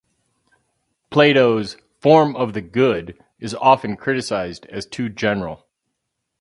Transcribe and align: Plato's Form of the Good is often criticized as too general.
Plato's 1.11 1.77
Form 1.99 2.35
of 2.35 2.53
the 2.53 2.61
Good 2.61 3.23
is 3.39 3.53
often 3.53 3.95
criticized 3.95 4.65
as 4.65 4.87
too 4.87 5.09
general. 5.09 5.67